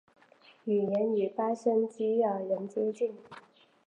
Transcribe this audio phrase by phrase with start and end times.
[0.63, 3.13] 语言与巴什基尔人接近。